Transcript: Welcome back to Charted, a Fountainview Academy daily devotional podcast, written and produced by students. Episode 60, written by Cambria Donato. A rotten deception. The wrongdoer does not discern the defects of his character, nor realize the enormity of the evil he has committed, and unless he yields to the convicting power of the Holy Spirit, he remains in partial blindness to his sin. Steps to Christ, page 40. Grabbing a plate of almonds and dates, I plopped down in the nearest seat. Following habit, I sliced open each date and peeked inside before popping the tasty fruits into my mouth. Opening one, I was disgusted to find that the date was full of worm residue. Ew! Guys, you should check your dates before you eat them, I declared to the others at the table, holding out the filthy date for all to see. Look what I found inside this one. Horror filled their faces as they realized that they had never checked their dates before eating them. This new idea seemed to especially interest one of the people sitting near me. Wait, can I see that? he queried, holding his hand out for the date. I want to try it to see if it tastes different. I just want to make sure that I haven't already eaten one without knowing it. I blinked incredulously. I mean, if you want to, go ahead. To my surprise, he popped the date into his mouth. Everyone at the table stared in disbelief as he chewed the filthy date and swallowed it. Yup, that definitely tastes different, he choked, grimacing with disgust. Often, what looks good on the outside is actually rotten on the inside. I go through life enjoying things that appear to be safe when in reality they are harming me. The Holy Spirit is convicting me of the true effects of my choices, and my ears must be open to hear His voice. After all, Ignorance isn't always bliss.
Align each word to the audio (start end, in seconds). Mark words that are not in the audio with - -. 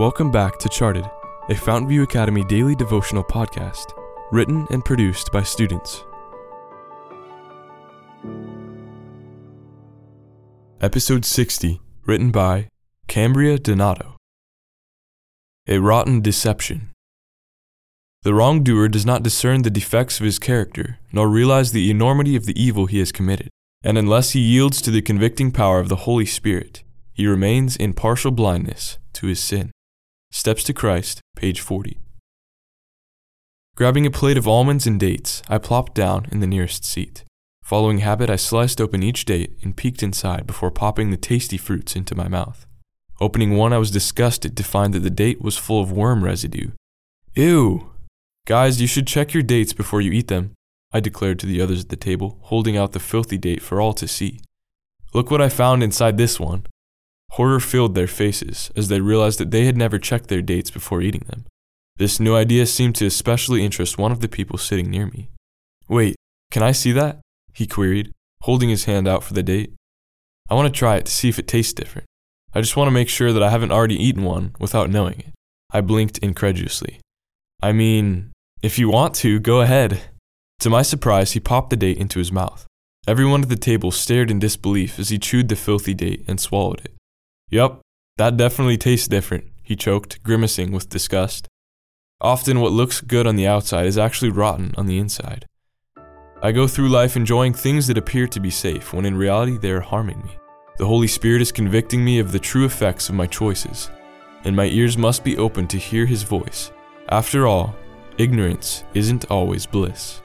Welcome 0.00 0.30
back 0.30 0.58
to 0.60 0.68
Charted, 0.70 1.04
a 1.50 1.54
Fountainview 1.54 2.04
Academy 2.04 2.42
daily 2.44 2.74
devotional 2.74 3.22
podcast, 3.22 3.92
written 4.32 4.66
and 4.70 4.82
produced 4.82 5.30
by 5.30 5.42
students. 5.42 6.04
Episode 10.80 11.26
60, 11.26 11.82
written 12.06 12.30
by 12.30 12.68
Cambria 13.08 13.58
Donato. 13.58 14.16
A 15.68 15.76
rotten 15.76 16.22
deception. 16.22 16.92
The 18.22 18.32
wrongdoer 18.32 18.88
does 18.88 19.04
not 19.04 19.22
discern 19.22 19.60
the 19.60 19.70
defects 19.70 20.18
of 20.18 20.24
his 20.24 20.38
character, 20.38 20.98
nor 21.12 21.28
realize 21.28 21.72
the 21.72 21.90
enormity 21.90 22.36
of 22.36 22.46
the 22.46 22.58
evil 22.58 22.86
he 22.86 23.00
has 23.00 23.12
committed, 23.12 23.50
and 23.82 23.98
unless 23.98 24.30
he 24.30 24.40
yields 24.40 24.80
to 24.80 24.90
the 24.90 25.02
convicting 25.02 25.52
power 25.52 25.78
of 25.78 25.90
the 25.90 26.04
Holy 26.06 26.24
Spirit, 26.24 26.84
he 27.12 27.26
remains 27.26 27.76
in 27.76 27.92
partial 27.92 28.30
blindness 28.30 28.96
to 29.12 29.26
his 29.26 29.40
sin. 29.40 29.70
Steps 30.32 30.62
to 30.64 30.72
Christ, 30.72 31.20
page 31.34 31.60
40. 31.60 31.98
Grabbing 33.74 34.06
a 34.06 34.10
plate 34.10 34.38
of 34.38 34.46
almonds 34.46 34.86
and 34.86 34.98
dates, 34.98 35.42
I 35.48 35.58
plopped 35.58 35.94
down 35.94 36.26
in 36.30 36.38
the 36.38 36.46
nearest 36.46 36.84
seat. 36.84 37.24
Following 37.64 37.98
habit, 37.98 38.30
I 38.30 38.36
sliced 38.36 38.80
open 38.80 39.02
each 39.02 39.24
date 39.24 39.58
and 39.62 39.76
peeked 39.76 40.04
inside 40.04 40.46
before 40.46 40.70
popping 40.70 41.10
the 41.10 41.16
tasty 41.16 41.56
fruits 41.56 41.96
into 41.96 42.14
my 42.14 42.28
mouth. 42.28 42.64
Opening 43.20 43.56
one, 43.56 43.72
I 43.72 43.78
was 43.78 43.90
disgusted 43.90 44.56
to 44.56 44.62
find 44.62 44.94
that 44.94 45.00
the 45.00 45.10
date 45.10 45.42
was 45.42 45.56
full 45.56 45.82
of 45.82 45.90
worm 45.90 46.24
residue. 46.24 46.70
Ew! 47.34 47.90
Guys, 48.46 48.80
you 48.80 48.86
should 48.86 49.08
check 49.08 49.34
your 49.34 49.42
dates 49.42 49.72
before 49.72 50.00
you 50.00 50.12
eat 50.12 50.28
them, 50.28 50.52
I 50.92 51.00
declared 51.00 51.40
to 51.40 51.46
the 51.46 51.60
others 51.60 51.82
at 51.82 51.88
the 51.88 51.96
table, 51.96 52.38
holding 52.42 52.76
out 52.76 52.92
the 52.92 53.00
filthy 53.00 53.36
date 53.36 53.62
for 53.62 53.80
all 53.80 53.92
to 53.94 54.06
see. 54.06 54.40
Look 55.12 55.30
what 55.30 55.42
I 55.42 55.48
found 55.48 55.82
inside 55.82 56.18
this 56.18 56.38
one. 56.38 56.66
Horror 57.32 57.60
filled 57.60 57.94
their 57.94 58.06
faces 58.06 58.70
as 58.76 58.88
they 58.88 59.00
realized 59.00 59.38
that 59.38 59.50
they 59.50 59.64
had 59.64 59.76
never 59.76 59.98
checked 59.98 60.28
their 60.28 60.42
dates 60.42 60.70
before 60.70 61.00
eating 61.00 61.24
them. 61.28 61.44
This 61.96 62.18
new 62.18 62.34
idea 62.34 62.66
seemed 62.66 62.96
to 62.96 63.06
especially 63.06 63.64
interest 63.64 63.98
one 63.98 64.10
of 64.10 64.20
the 64.20 64.28
people 64.28 64.58
sitting 64.58 64.90
near 64.90 65.06
me. 65.06 65.30
Wait, 65.88 66.16
can 66.50 66.62
I 66.62 66.72
see 66.72 66.92
that? 66.92 67.20
he 67.52 67.66
queried, 67.66 68.12
holding 68.42 68.68
his 68.68 68.84
hand 68.84 69.06
out 69.06 69.22
for 69.22 69.34
the 69.34 69.42
date. 69.42 69.74
I 70.48 70.54
want 70.54 70.72
to 70.72 70.78
try 70.78 70.96
it 70.96 71.06
to 71.06 71.12
see 71.12 71.28
if 71.28 71.38
it 71.38 71.46
tastes 71.46 71.72
different. 71.72 72.06
I 72.52 72.60
just 72.60 72.76
want 72.76 72.88
to 72.88 72.92
make 72.92 73.08
sure 73.08 73.32
that 73.32 73.42
I 73.42 73.50
haven't 73.50 73.70
already 73.70 74.02
eaten 74.02 74.24
one 74.24 74.54
without 74.58 74.90
knowing 74.90 75.20
it. 75.20 75.32
I 75.70 75.80
blinked 75.82 76.18
incredulously. 76.18 77.00
I 77.62 77.72
mean, 77.72 78.32
if 78.62 78.78
you 78.78 78.88
want 78.88 79.14
to, 79.16 79.38
go 79.38 79.60
ahead. 79.60 80.00
To 80.60 80.70
my 80.70 80.82
surprise, 80.82 81.32
he 81.32 81.40
popped 81.40 81.70
the 81.70 81.76
date 81.76 81.98
into 81.98 82.18
his 82.18 82.32
mouth. 82.32 82.66
Everyone 83.06 83.42
at 83.42 83.48
the 83.48 83.56
table 83.56 83.90
stared 83.90 84.30
in 84.30 84.38
disbelief 84.38 84.98
as 84.98 85.10
he 85.10 85.18
chewed 85.18 85.48
the 85.48 85.56
filthy 85.56 85.94
date 85.94 86.24
and 86.26 86.40
swallowed 86.40 86.80
it. 86.84 86.94
Yup, 87.50 87.80
that 88.16 88.36
definitely 88.36 88.76
tastes 88.76 89.08
different, 89.08 89.44
he 89.62 89.74
choked, 89.74 90.22
grimacing 90.22 90.70
with 90.70 90.88
disgust. 90.88 91.48
Often, 92.20 92.60
what 92.60 92.70
looks 92.70 93.00
good 93.00 93.26
on 93.26 93.34
the 93.34 93.46
outside 93.46 93.86
is 93.86 93.98
actually 93.98 94.30
rotten 94.30 94.72
on 94.76 94.86
the 94.86 94.98
inside. 94.98 95.46
I 96.42 96.52
go 96.52 96.68
through 96.68 96.90
life 96.90 97.16
enjoying 97.16 97.52
things 97.52 97.86
that 97.88 97.98
appear 97.98 98.26
to 98.28 98.40
be 98.40 98.50
safe 98.50 98.92
when 98.92 99.04
in 99.04 99.16
reality 99.16 99.58
they 99.58 99.70
are 99.72 99.80
harming 99.80 100.22
me. 100.22 100.30
The 100.78 100.86
Holy 100.86 101.08
Spirit 101.08 101.42
is 101.42 101.50
convicting 101.50 102.04
me 102.04 102.20
of 102.20 102.30
the 102.30 102.38
true 102.38 102.64
effects 102.64 103.08
of 103.08 103.16
my 103.16 103.26
choices, 103.26 103.90
and 104.44 104.54
my 104.54 104.66
ears 104.66 104.96
must 104.96 105.24
be 105.24 105.36
open 105.36 105.66
to 105.68 105.76
hear 105.76 106.06
His 106.06 106.22
voice. 106.22 106.70
After 107.08 107.46
all, 107.46 107.74
Ignorance 108.16 108.84
isn't 108.94 109.30
always 109.30 109.64
bliss. 109.66 110.20